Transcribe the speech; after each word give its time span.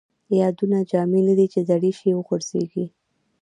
یادونه 0.41 0.79
جامې 0.89 1.21
نه 1.27 1.33
دي 1.37 1.45
،چې 1.53 1.59
زړې 1.69 1.91
شي 1.99 2.09
وغورځيږي 2.13 2.85